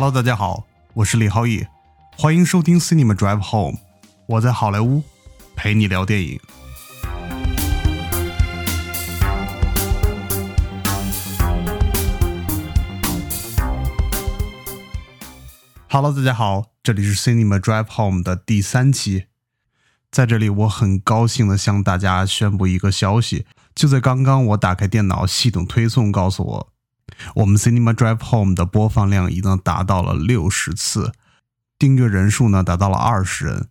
[0.00, 0.64] Hello，大家好，
[0.94, 1.66] 我是李浩义，
[2.16, 3.80] 欢迎收听 Cinema Drive Home，
[4.26, 5.02] 我在好莱坞
[5.56, 6.38] 陪你聊电影。
[15.88, 19.24] Hello，大家好，这里是 Cinema Drive Home 的第三期，
[20.12, 26.77] 在这里我很高兴的向大家宣布一个消息，就在刚刚，我打开电脑，系统推送告诉我。
[27.34, 31.12] 我们 Cinema Drive Home 的播放量已经达到了六十次，
[31.78, 33.68] 订阅人数呢达到了二十人。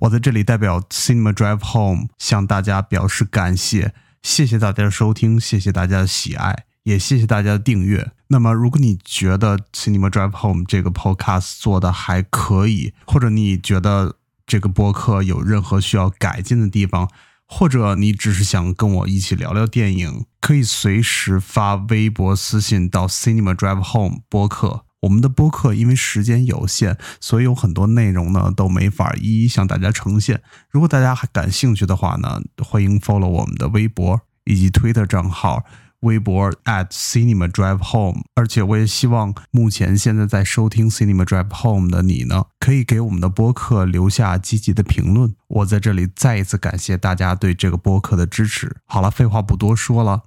[0.00, 8.12] 我在这里代表 Cinema Drive Home 向大家表示感谢，谢谢大家的收听，谢谢大家的喜爱，也谢谢大家的订阅。
[8.28, 17.10] 那么，如果你觉得 Cinema Drive Home 这个 Podcast 做的还可以，或者你觉得这个播客有任何需要改进的地方，
[17.52, 24.84] 或者你只是想跟我一起聊聊电影，可以随时发微博私信到 Cinema Drive Home 播客。
[25.00, 30.40] 我们的播客因为时间有限，所以有很多内容呢都没法一一向大家呈现。
[30.70, 35.64] 如果大家还感兴趣的话呢，欢迎 follow 我们的微博以及推特账号。
[36.00, 45.34] 微博 at Cinema Drive Home，而且我也希望目前现在在收听 Cinema Drive Home 的你呢，可以给我们的播客留下积极的评论。
[45.48, 48.76] 我在这里再一次感谢大家对这个播客的支持。
[48.86, 50.22] 好了，废话不多说了，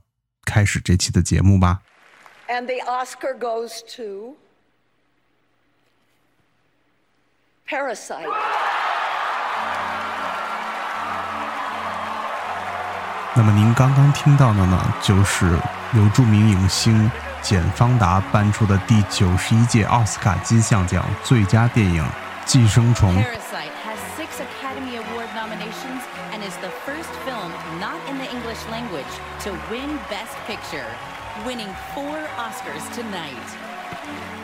[0.45, 1.81] 开始这期的节目吧。
[2.47, 4.35] And the Oscar goes to
[7.67, 8.27] Parasite.
[13.35, 15.57] 那么您刚刚听到的呢，就是
[15.93, 22.03] 由著名影星简·方达颁出的第九十一届奥斯卡金像奖最佳电影
[22.45, 23.15] 《寄生虫》。
[31.47, 34.42] Winning four Oscars tonight.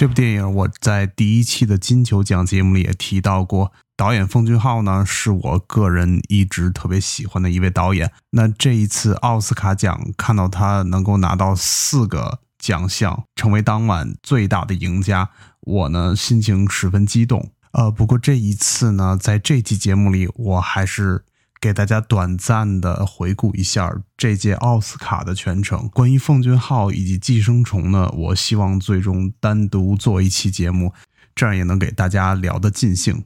[0.00, 8.10] 这部电影我在第一期的金球奖节目里也提到过，导演奉俊昊呢是我个人一直特别喜欢的一位导演。
[8.30, 15.28] 那这一次奥斯卡奖看到他能够拿到四个奖项，成为当晚最大的赢家，
[15.60, 17.50] 我呢心情十分激动。
[17.72, 21.26] 呃，不过这一次呢，在这期节目里，我还是
[21.60, 25.86] 给大家短暂的回顾一下这届奥斯卡的全程。
[25.88, 30.94] 关于奉俊昊以及寄生虫呢，我希望最终单独做一期节目，
[31.34, 33.24] 这样也能给大家聊得尽兴。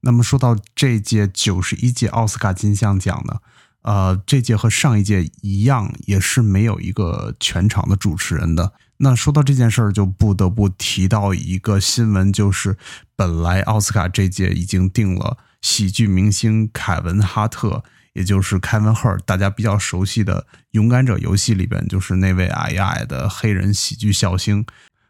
[0.00, 3.40] 那么说到这届九十一届奥斯卡金像奖呢，
[3.82, 8.72] 呃，这届和上一届一样，也是没有一个全场的主持人的。
[8.98, 12.78] 那说到这件事儿，就不得不提到一个新闻，就是
[13.14, 17.82] 本来奥斯卡这届已经定了喜剧明星凯文·哈特，
[18.12, 24.64] 也就是 Kevin Hart，大家比较熟悉的《勇敢者游戏》里边就是那位矮矮的黑人喜剧笑星。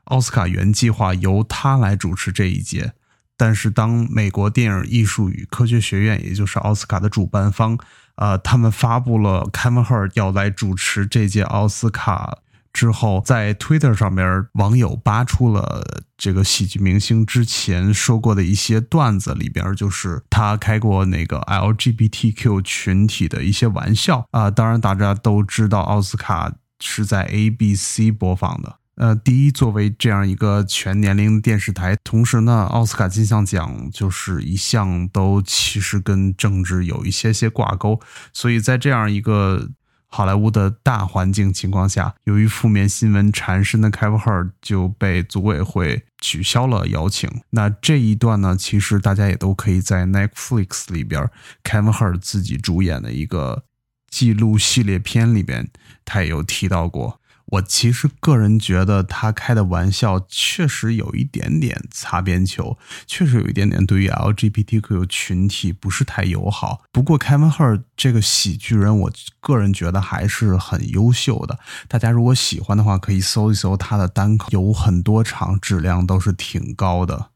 [0.04, 2.92] 奥斯卡原计划由他来主持这一届，
[3.36, 7.78] 但是当美国电影艺术与科学学院，也就是奥斯卡的主办方，
[8.15, 12.38] 呃，他们发布了 Kevin Hart 要来主持这届奥斯卡
[12.73, 28.77] 之后，在 Twitter 上边，网友扒出了这个喜剧明星之前说过的一些段子，里边就是他开过那个 LGBTQ 群体的一些玩笑啊、当然，大家都知道奥斯卡是在 ABC 播放的。
[28.97, 38.01] 呃，第一，作为这样一个全年龄电视台，同时呢，奥斯卡金像奖就是一向都其实跟政治有一些些挂钩，
[38.33, 39.69] 所以在这样一个
[40.11, 47.31] 好莱坞的大环境情况下，由于负面新闻缠身的 Kevin Hart 就被组委会取消了邀请。
[47.51, 51.31] 那这一段呢，其实大家也都可以在 Netflix 里边
[51.63, 53.65] ，Kevin Hart 自己主演的一个
[54.11, 55.69] 记录系列片里边，
[56.05, 57.18] 他也有提到过。
[57.50, 62.76] 我其实个人觉得他开的玩笑确实有一点点擦边球，
[63.06, 66.83] 确实有一点点对于 LGBTQ 群体不是太友好。
[66.92, 71.59] 不过 Kevin Hart 这个喜剧人，我个人觉得还是很优秀的。
[71.89, 77.30] 大家如果喜欢的话，可以搜一搜他的单口，有很多场质量都是挺高的。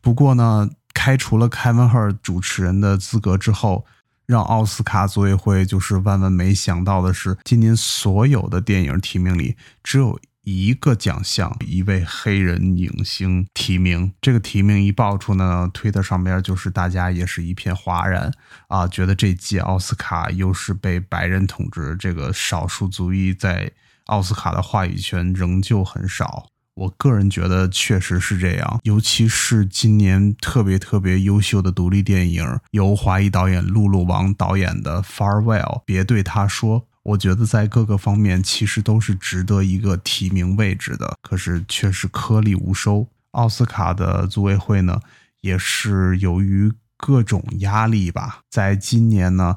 [0.00, 3.86] 不过呢，开除了 Kevin Hart 主持人的资格之后，
[4.28, 14.12] 让奥斯卡组委会就是万万没想到的是，今年所有的电影提名里，只有一个奖项一位黑人影星提名。
[14.20, 18.30] 这个提名一爆出呢，推特上边就是大家也是一片哗然
[18.66, 23.72] 啊，觉得这届奥斯卡又是被白人统治，这个少数族裔在
[24.08, 26.50] 奥斯卡的话语权仍旧很少。
[26.78, 36.86] 我个人觉得确实是这样，尤其是今年特别特别优秀的独立电影，由华裔导演陆路王导演的《Farewell》，别对他说。
[37.02, 43.08] 我觉得在各个方面其实都是值得一个提名位置的，可是却是颗粒无收。
[43.32, 45.00] 奥斯卡的组委会呢，
[45.40, 49.56] 也是由于各种压力吧，在今年呢，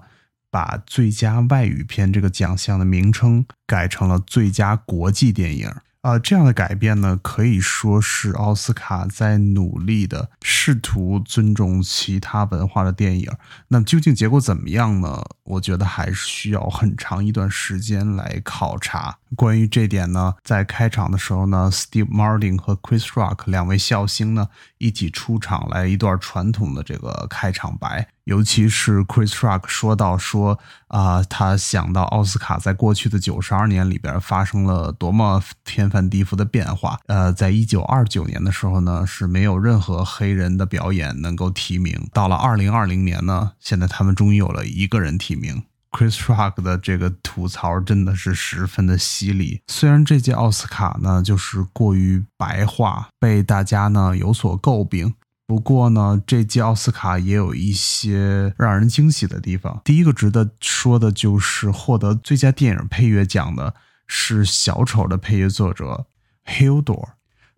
[0.50, 5.70] 把最佳外语片这个奖项的名称改成了最佳国际电影。
[6.02, 13.32] 啊，这样的改变呢，可以说是奥斯卡在努力的试图尊重其他文化的电影。
[13.68, 15.24] 那究竟结果怎么样呢？
[15.44, 19.18] 我觉得还是需要很长一段时间来考察。
[19.36, 24.48] 关于这点呢，在开场的时候呢，Steve Martin 和 Chris Rock 两位笑星呢
[24.82, 28.08] 一起出场，来一段传统的这个开场白。
[28.24, 30.58] 尤其是 Chris Rock 说到说
[30.88, 37.00] 啊，他想到奥斯卡在过去的九十二年里边发生了多么天翻地覆的变化。
[37.08, 42.10] 呃，在一九二九年的时候呢，是没有任何黑人的表演能够提名。
[42.12, 45.64] 到了二零二零年呢，现在他们终于有了一个人提名。
[45.92, 49.62] Chris Rock 的这个吐槽真的是十分的犀利。
[49.68, 55.14] 虽然这届奥斯卡呢，就是过于白话，被大家呢有所诟病。
[55.46, 59.82] 不过呢，这届奥斯卡也有一些让人惊喜的地方。
[59.84, 63.76] 第一个值得说的就是获得最佳电影配乐奖的
[64.08, 66.06] 是《小丑》的配乐作者
[66.46, 67.10] Hildur，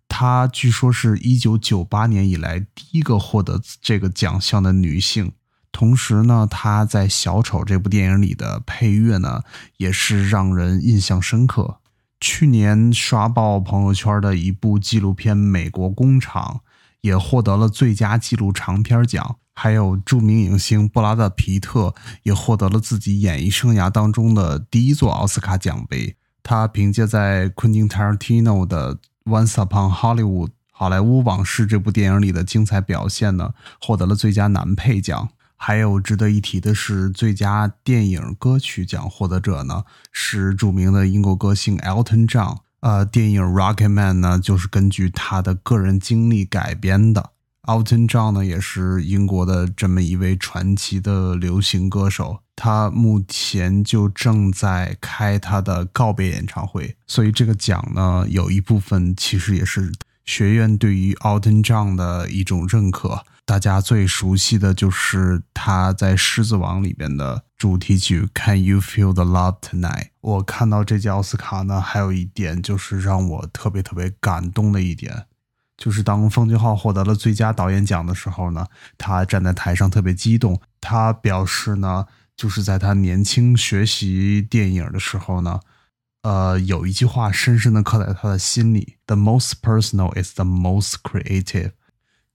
[0.08, 5.34] 她据说是一九九八年以来第一个获得这个奖项的女性。
[5.74, 9.42] 同时呢，他在《小丑》这部电影里的配乐呢，
[9.76, 11.80] 也是让人印象深刻。
[12.22, 16.62] 去年刷爆朋友圈的一部纪录片《美国工厂》。
[17.04, 21.94] 也获得了最佳纪录长片奖，还有著名影星布拉德·皮特
[22.24, 26.16] 也获得了自己演艺生涯当中的第一座奥斯卡奖杯。
[26.42, 35.28] 他凭借在昆汀·塔伦蒂诺的《Once Upon Hollywood》好莱坞往事这部电影里的精彩表现呢，获得了最佳男配奖。
[35.66, 42.58] 还有值得一提的是，最佳电影歌曲奖获得者呢是著名的英国歌星 Elton John。
[42.82, 47.30] 呃，电影《Rocket Man》呢，就是根据他的个人经历改编的。
[47.62, 56.98] Elton John 呢，也是英国的这么一位传奇的流行歌手，他目前就正在开他的告别演唱会。
[57.08, 59.94] 所以这个奖呢，有一部分其实也是
[60.26, 63.24] 学院对于 Elton John 的一种认可。
[63.46, 70.06] 大家最熟悉的就是他在《狮子王》里边的主题曲《Can You Feel the Love Tonight》。
[70.22, 75.26] 我看到这届奥斯卡呢，还有一点就是让我特别特别感动的一点，
[75.78, 78.66] 就是当奉俊昊获得了最佳导演奖的时候呢，
[78.98, 80.62] 他站在台上特别激动。
[80.80, 82.06] 他表示呢，
[82.38, 85.60] 就是在他年轻学习电影的时候呢，
[86.22, 91.74] 呃，有一句话深深的刻在他的心里：“The most personal is the most creative。”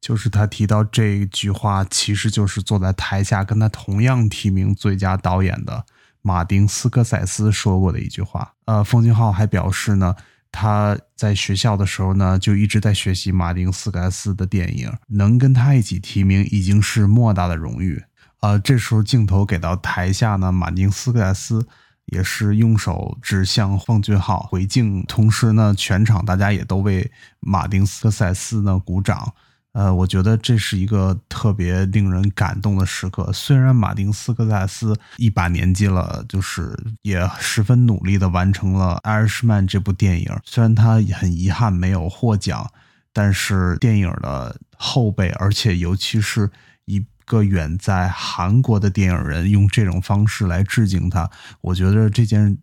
[0.01, 5.85] 就是他提到这句话，其实就是坐在台下跟他同样提名最佳导演的
[6.23, 8.55] 马丁斯科塞斯说过的一句话。
[8.67, 10.15] 呃，奉俊昊还表示呢，
[10.53, 18.05] 他在学校的时候呢，就一直在学习马丁斯科塞斯的电影，能跟他一起提名已经是莫大的荣誉。
[18.41, 21.67] 呃，这时候镜头给到台下呢，马丁斯科塞斯
[22.07, 27.11] 也是用手指向奉俊昊回敬，同时呢，全场大家也都为
[27.41, 29.35] 马丁斯科塞斯呢鼓掌。
[29.73, 33.33] 呃，我觉得这是一个特别令人感动的时刻。
[33.33, 40.35] 虽然马丁斯科塞斯一把年纪了，就是也十分努力的完成了《艾尔什曼》这部电影。
[40.45, 42.69] 虽然他很遗憾没有获奖，
[43.13, 46.51] 但是电影的后辈，而且尤其是
[46.87, 52.59] 一个远在韩国的电影人，用这种方式来致敬他，我觉得这件。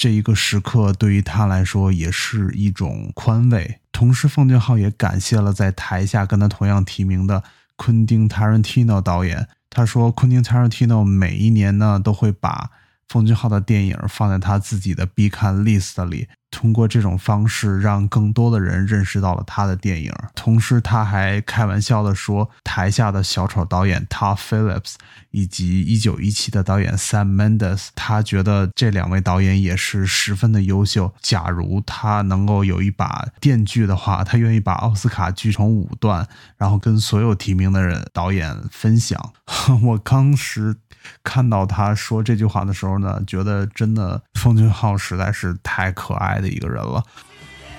[0.00, 3.80] 这一个时刻对于他来说也是一种宽慰。
[3.98, 7.42] 同时，奉俊昊也感谢了在台下跟他同样提名的
[7.74, 9.48] 昆汀·塔伦蒂诺导演。
[9.68, 12.70] 他说，昆汀·塔伦蒂诺每一年呢都会把
[13.08, 16.28] 奉俊昊的电影放在他自己的必看 list 里。
[16.50, 20.12] 通过这种方式，让更多的人认识到了他的电影。
[20.34, 24.94] 同时，他还开玩笑的说，台下的小丑导演 Todd Phillips
[25.30, 31.12] 以及一九一七的导演 Sam Mendes，他觉得这两位导演也是十分的优秀。
[31.20, 36.26] 假如他能够有一把电锯的话，他愿意把奥斯卡锯成五段，
[36.56, 39.32] 然后跟所有提名的人导演分享。
[39.84, 40.76] 我当时。
[41.24, 47.03] 看到他说这句话的时候呢，觉得真的奉俊昊实在是太可爱的一个人了。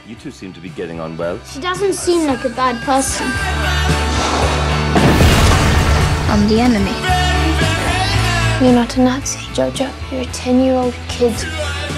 [0.06, 1.38] You two seem to be getting on well.
[1.46, 3.26] She doesn't seem like a bad person.
[6.28, 6.92] I'm the enemy.
[8.60, 9.90] You're not a Nazi, Jojo.
[10.12, 11.32] You're a 10 year old kid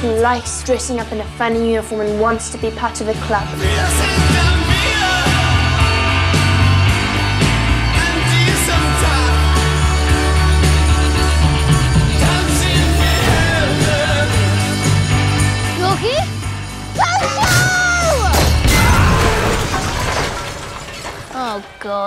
[0.00, 3.14] who likes dressing up in a funny uniform and wants to be part of a
[3.26, 4.49] club.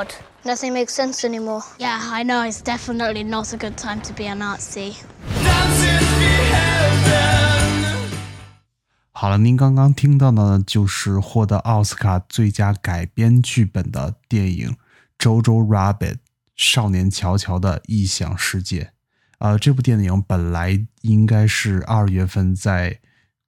[0.05, 0.15] God.
[0.45, 1.63] Nothing makes sense anymore.
[1.79, 2.43] Yeah, I know.
[2.43, 4.97] It's definitely not a good time to be a Nazi.
[9.13, 14.77] 好了，您刚刚听到的呢，就是获得奥斯卡最佳改编剧本的电影
[15.43, 16.15] 《Jojo Rabbit》
[16.55, 18.93] 少年乔乔的异想世界。
[19.39, 22.99] 呃，这部电影本来应该是二月份在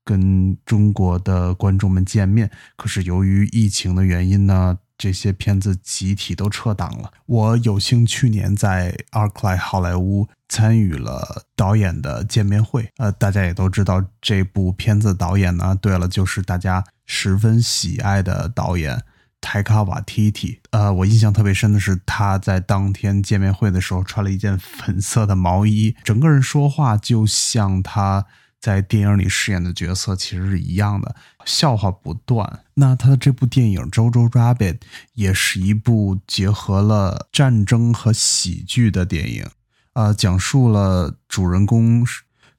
[0.05, 7.13] 跟中国的观众们见面，可是由于疫情的原因呢，这些片子集体都撤档了。
[7.27, 12.91] 我有幸去年在 ArcLight 好莱坞参与了导演的见面会。
[12.97, 19.03] 呃，大家也都知道这部片子导演呢，对了，就是大家十分喜爱的导演。
[19.39, 28.27] 泰卡瓦提提，呃，我印象特别深的是他在当天见面会的时候穿了一件粉色的毛衣，整个人说话就像他
[28.67, 32.65] 在电影里饰演的角色其实是一样的，笑话不断。
[32.75, 34.79] 那他的这部电影《Jojo Rabbit》
[35.15, 39.47] 也是一部结合了战争和喜剧的电影，
[39.93, 42.05] 呃，讲述了主人公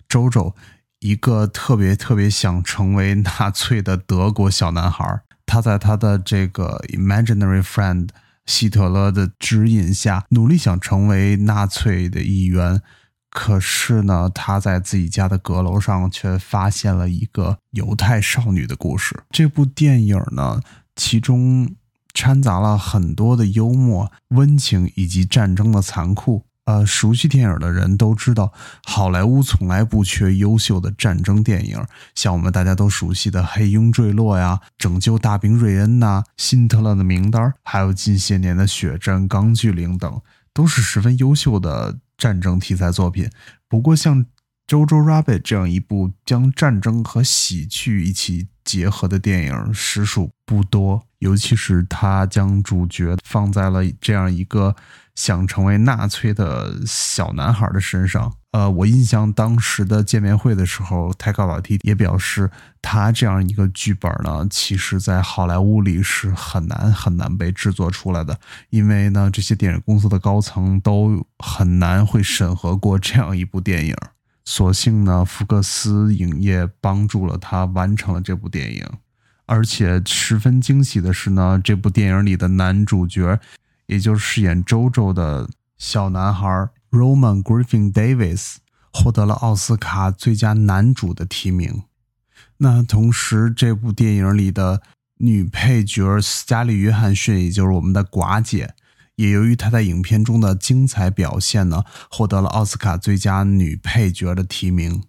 [0.08, 0.54] Jojo
[1.00, 5.04] 一个特别特别想成为纳粹的德国小男孩。
[5.46, 8.08] 他在他的这个 imaginary friend
[8.46, 12.82] 希特勒的指引下，努力想成为纳粹的一员。
[13.40, 19.16] 可是呢，他在自己家的阁楼上却发现了一个犹太少女的故事。
[19.30, 20.60] 这部电影呢，
[20.96, 21.76] 其中
[22.16, 26.46] 掺杂了很多的幽默、温情以及战争的残酷。
[26.66, 28.52] 呃，熟悉电影的人都知道，
[28.84, 31.80] 好莱坞从来不缺优秀的战争电影，
[32.16, 40.20] 像我们大家都熟悉的《黑鹰坠落》呀，《拯救大兵瑞恩》呐，《辛特勒的名单》，还有近些年的《血战钢锯岭》等，
[40.52, 43.30] 都是十分优秀的战争题材作品。
[43.70, 44.26] 不过，像
[44.68, 51.04] 《Jojo Rabbit》这样一部将战争和喜剧一起结合的电影，实属不多。
[51.20, 54.76] 尤其是他将主角放在了这样一个。
[55.18, 62.52] 想成为纳粹的小男孩的身上，呃，我印象当时的见面会的时候，泰卡瓦提也表示，
[62.84, 73.96] 他这样一个剧本呢，其实在好莱坞里是很难很难被制作出来的，因为呢，这些电影公司的高层都很难会审核过这样一部电影。
[74.46, 78.86] 所幸呢，福克斯影业帮助了他完成了这部电影，
[79.48, 83.40] 而且十分惊喜的是呢，这部电影里的男主角。
[83.88, 88.56] 也就是饰演周周的小男孩 Roman Griffin Davis
[88.94, 91.84] 获得了奥斯卡最佳男主的提名。
[92.58, 94.82] 那同时，这部电影里的
[95.18, 98.74] 女配角斯嘉丽·约翰逊，也就是我们的寡姐，
[99.16, 105.04] 也由于她在影片中的精彩表现呢，获得了奥斯卡最佳女配角的提名。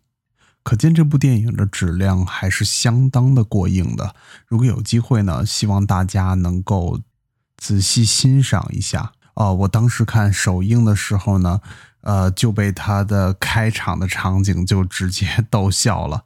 [0.63, 4.15] 可见这部电影的质量还是相当的过硬的。
[4.47, 7.01] 如果有机会呢，希望大家能够。
[7.59, 9.53] 仔细欣赏一下哦！
[9.53, 11.61] 我当时看首映的时候呢，
[12.00, 16.25] 呃，就被他的开场的场景就直接逗笑了。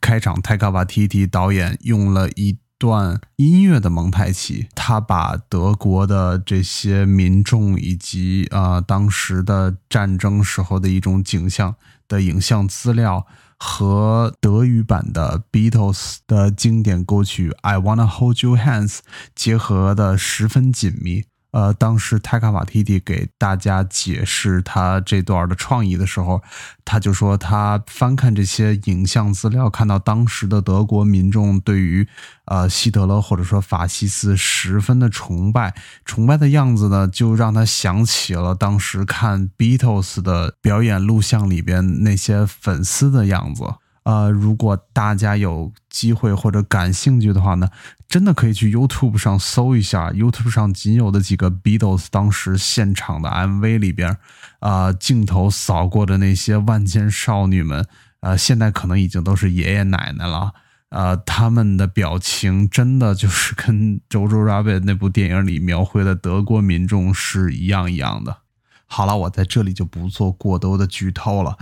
[0.00, 11.74] 开场，泰卡瓦提提导演用了一段音乐的蒙太奇，他把德国的这些民众以及呃当时的战争时候的一种景象
[12.06, 13.26] 的影像资料。
[13.58, 18.88] 和德语版的 Beatles 的经典歌曲《I Wanna Hold You Hands》
[19.34, 21.24] 结合的十分紧密。
[21.54, 26.42] 呃，当时泰卡瓦蒂蒂给大家解释他这段的创意的时候，
[26.84, 32.08] 他就说他翻看这些影像资料，看到当时的德国民众对于
[32.46, 43.62] 呃希特勒或者说法西斯十分的崇拜，崇拜的样子呢，就让他想起了当时看 Beatles 的表演录像里边那些粉丝的样子。
[44.04, 47.68] 呃，如果大家有机会或者感兴趣的话呢，
[48.06, 54.18] 真的可以去 YouTube 上搜一下，YouTube 上仅有的几个 Beatles 当时现场的 MV 里边，
[54.60, 57.86] 啊，镜头扫过的那些万千少女们，
[58.20, 60.52] 呃，现在可能已经都是爷爷奶奶了，
[60.90, 68.36] 呃，他们的表情真的就是跟《Jojo Rabbit》那部电影里描绘的德国民众是一样一样的。
[68.84, 71.56] 好了，我在这里就不做过多的剧透了。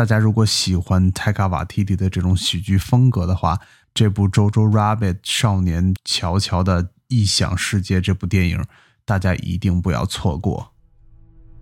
[0.00, 3.60] 大家如果喜欢泰卡瓦蒂蒂的这种喜剧风格的话，
[3.92, 8.64] 这部《Jojo Rabbit》少年乔乔的异想世界这部电影，
[9.04, 10.72] 大家一定不要错过。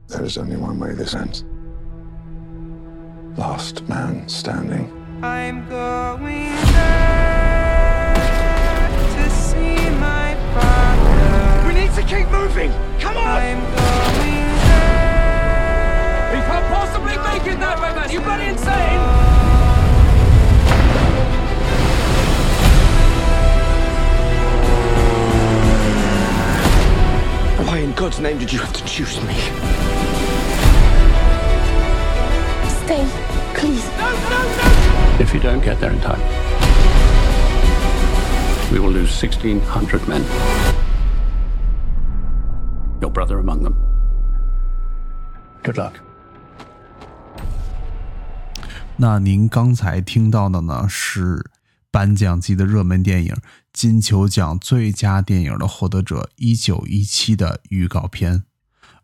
[0.07, 1.43] There is only one way this ends.
[3.37, 4.87] Last man standing.
[5.21, 8.15] I'm going there
[9.17, 11.67] to see my father.
[11.67, 12.71] We need to keep moving.
[13.01, 13.27] Come on.
[13.27, 14.48] I'm going
[17.39, 18.11] possibly make it that way, man.
[18.11, 18.99] You bloody insane.
[27.67, 29.35] Why in God's God's name did you have to choose me?
[32.85, 33.07] Stay,
[33.55, 33.85] please.
[35.21, 36.21] If you don't get there in time,
[38.73, 40.25] we will lose 1,600 men.
[43.01, 43.77] Your brother among them.
[45.63, 46.01] Good luck.
[49.01, 51.53] 那您刚才听到的呢是
[51.89, 53.37] 颁奖季的热门电影
[53.73, 58.43] 金球奖最佳电影的获得者《一九一七》的预告片。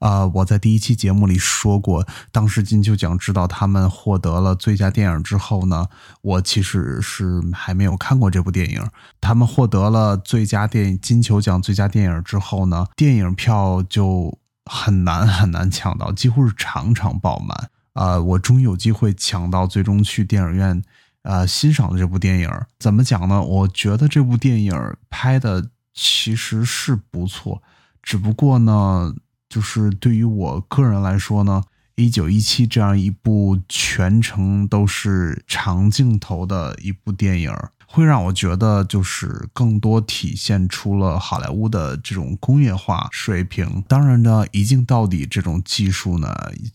[0.00, 5.86] 啊，我在第一期节目里说过，当时金球奖知道他们获得了最佳电影之后呢，
[6.22, 8.84] 我其实是还没有看过这部电影。
[9.20, 14.36] 他们获得了最佳电影金球奖最佳电影之后呢，电影票就
[14.66, 17.70] 很难很难抢到，几乎是场场爆满。
[17.94, 20.82] 啊，我终于有机会抢到，最终去电影院，
[21.22, 22.50] 呃，欣赏的这部电影。
[22.78, 23.40] 怎么讲呢？
[23.40, 24.74] 我觉得这部电影
[25.08, 27.62] 拍的其实是不错，
[28.02, 29.14] 只不过呢，
[29.48, 31.62] 就是对于我个人来说呢，
[31.94, 37.52] 《一九一七》这样一部全程都是长镜头的一部电影。
[37.86, 43.84] 会让我觉得，就是更多体现出了好莱坞的这种工业化水平。
[43.86, 46.28] 当然呢，一镜到底这种技术呢，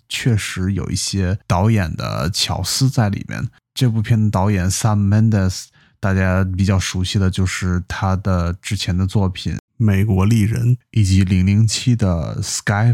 [0.07, 3.45] 确实有一些导演的巧思在里面。
[3.73, 5.65] 这部片的导演 Sam Mendes，
[5.99, 12.93] 大家比较熟悉的就是他的之前的作品《美国丽人》以及《零零七》的《Skyfall》。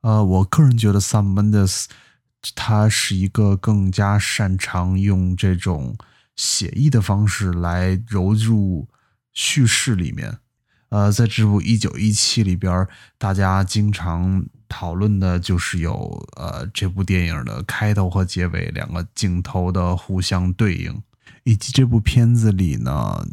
[0.00, 1.86] 呃，我个人觉得 Sam Mendes
[2.54, 5.96] 他是一个更加擅长用这种。
[6.36, 8.86] 写意的方式来揉入
[9.32, 10.38] 叙事里面，
[10.90, 12.86] 呃，在这部《一九一七》里边，
[13.18, 21.02] 大家经常讨论的就是有呃这部电影的开头和结尾两个镜头的互相对应，
[21.44, 23.26] 以及这部片子里呢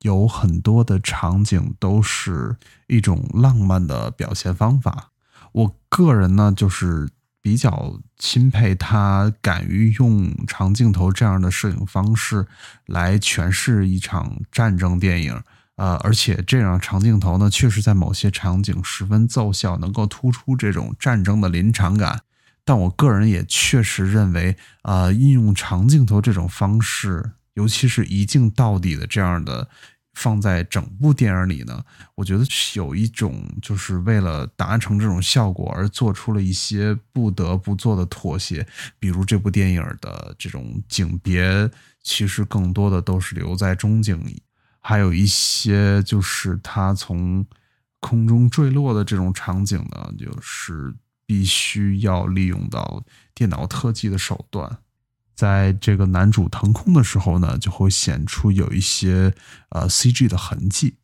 [0.00, 2.56] 有很多的场景都是
[2.88, 5.12] 一种浪漫的表现方法。
[5.52, 7.08] 我个人呢就是。
[7.42, 12.46] 比较钦佩他敢于用长镜头这样的摄影方式
[12.86, 15.42] 来诠释一场战争电影，
[15.76, 22.20] 呃，而且这样长镜头呢，确实在某些场景十分奏效，能够突出这种战争的临场感。
[22.64, 29.68] 但我个人也确实认为，呃，运用长镜头这种方式，尤其是一镜到底的这样的。
[30.14, 31.82] 放在整部电影里呢，
[32.14, 32.44] 我觉得
[32.74, 38.66] 有一种就是为了达成这种效果而做出了一些不得不做的妥协，
[38.98, 41.70] 比如这部电影的这种景别，
[42.02, 44.42] 其实更多的都是留在中景里，
[44.80, 47.46] 还有一些就是它从
[48.00, 50.94] 空中坠落的这种场景呢，就是
[51.24, 53.02] 必须要利用到
[53.34, 54.78] 电脑特技的手段。
[55.40, 59.32] 在这个男主腾空的时候呢，就会显出有一些
[59.70, 60.96] 呃 CG 的痕迹。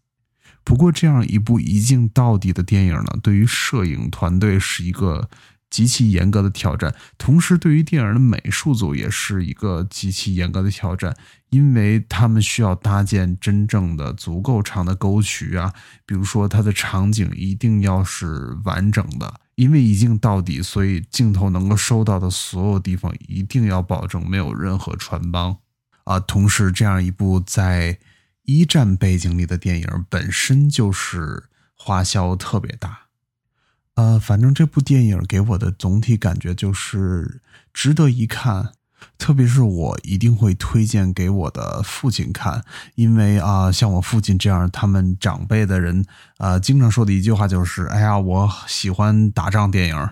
[0.62, 5.30] 不过，这样一部一镜到底的电影呢，对于摄影团队是一个
[5.70, 11.16] 极其严格的挑战，同时对于电影的美术组也是一个极其严格的挑战，
[11.48, 15.72] 因为他们需要搭建真正的足够长的沟渠啊，
[16.04, 19.40] 比如说它的场景一定要是完整的。
[19.56, 25.58] 因为一镜到底，所以镜头能够收到的所有地方一定要保证没有任何穿帮
[26.04, 26.20] 啊。
[26.20, 27.98] 同时，这样一部在
[28.42, 33.06] 一战背景里的电影本身就是花销特别大。
[33.94, 37.40] 呃，反正这部电影给我的总体感觉就是
[37.72, 38.74] 值得一看。
[39.18, 42.64] 特别是我一定会推荐给我的父亲看，
[42.94, 46.04] 因为啊，像我父亲这样他们长辈的人，
[46.38, 50.08] 呃，经常说的一句话就是：“哎呀，我喜欢打仗电影。”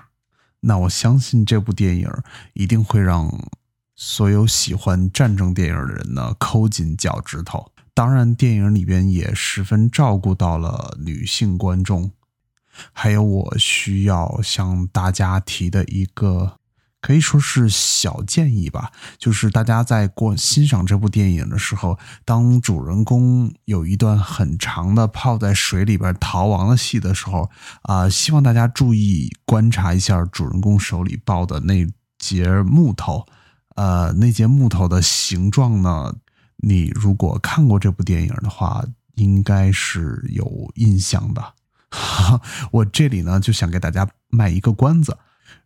[0.67, 2.09] 那我相信这部电影
[2.55, 3.31] 一定会让
[3.95, 7.71] 所有喜欢战争电影的人呢抠紧脚趾头。
[7.93, 12.11] 当然，电影里边也十分照顾到了女性观众。
[12.93, 16.59] 还有，我需要向大家提的一个。
[17.05, 27.51] 可以说是小建议吧，就是大家在过欣赏这部电影的时候，当主人公有一段很长的泡在水里边逃亡的戏的时候，
[27.83, 31.87] 啊，希望大家注意观察一下主人公手里抱的那
[32.19, 33.27] 节木头，
[33.77, 36.15] 呃，那节木头的形状呢？
[36.57, 38.83] 你如果看过这部电影的话，
[39.17, 41.53] 应该是有印象的。
[42.73, 45.19] 我这里呢就想给大家卖一个关子。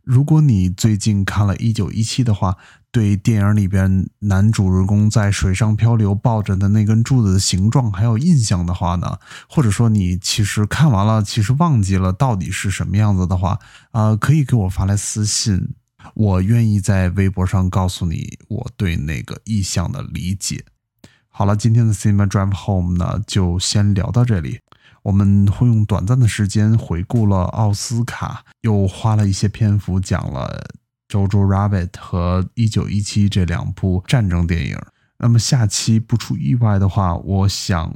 [0.08, 2.56] 如果你最近看了一九一七的话，
[2.90, 9.18] 对电影里边男主人公在水上漂流抱着的那根柱子的形状还有印象的话呢，
[9.50, 13.58] 或者说你其实看完了，其实忘记了到底是什么样子的话，
[13.90, 15.74] 啊，可以给我发来私信，
[16.14, 20.64] 我愿意在微博上告诉你我对那个意象的理解。
[21.28, 24.60] 好了，今天的 Cinema Drive Home 呢，就先聊到这里。
[25.08, 30.66] 我们会用短暂的时间回顾了奥斯卡，又花了一些篇幅讲了
[31.10, 34.78] 《Jojo Rabbit》和《一九一七》这两部战争电影。
[35.18, 37.90] 那么下期不出意外的话，我想，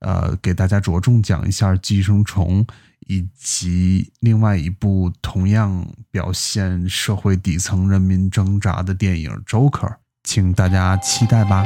[0.00, 2.66] 呃，给大家着重讲一下《寄生虫》，
[3.06, 9.90] 以及另外一部同样表现社会底层人民挣扎的电影《Joker》，
[10.24, 11.64] 请大家期待吧。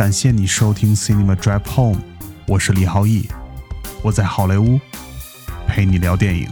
[0.00, 2.00] 感谢你收听 Cinema Drive Home。
[2.46, 3.28] 我是李浩义，
[4.00, 4.80] 我在好莱坞
[5.66, 6.48] 陪你聊电影。